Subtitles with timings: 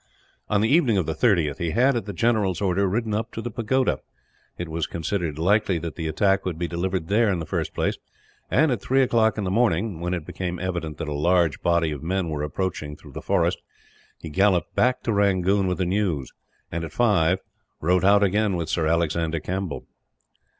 [0.49, 3.39] On the evening of the 30th he had, at the general's order, ridden up to
[3.39, 3.99] the pagoda.
[4.57, 7.99] It was considered likely that the attack would be delivered there in the first place
[8.49, 11.91] and, at three o'clock in the morning, when it became evident that a large body
[11.91, 13.59] of men were approaching through the forest,
[14.17, 16.31] he galloped back to Rangoon with the news
[16.71, 17.37] and, at five,
[17.79, 19.07] rode out again with Sir A.
[19.39, 19.85] Campbell.